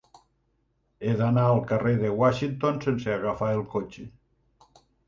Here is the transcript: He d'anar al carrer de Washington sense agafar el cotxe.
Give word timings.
He 1.09 1.13
d'anar 1.19 1.43
al 1.49 1.61
carrer 1.73 1.93
de 2.01 2.11
Washington 2.23 2.83
sense 2.89 3.17
agafar 3.21 3.55
el 3.61 3.65
cotxe. 3.77 4.11